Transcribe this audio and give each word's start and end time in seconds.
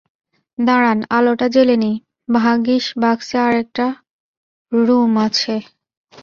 দাঁড়ান 0.57 0.99
আলোটা 1.09 1.47
জেলে 1.47 1.75
নিই, 1.83 1.95
ভাগ্যিাস 2.29 2.85
বাক্সে 3.01 3.37
আর 3.45 3.53
একটা 3.63 3.85
ড়ুম 4.71 5.13
আছে। 5.25 5.55